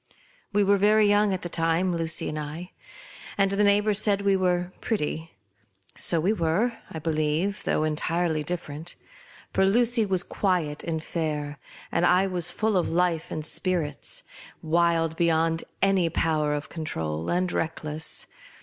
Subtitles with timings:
[0.55, 2.71] AVe were very young at the time, Lucy and I,
[3.37, 5.37] and the neighbours said we were pretty.
[5.93, 8.95] So we were, I believe, though entirely differ ent;
[9.53, 11.59] for Lucy was quiet, and fair,
[11.91, 14.23] and I was full of life and spirits;
[14.63, 18.25] wild beyond any power of control, and reckless.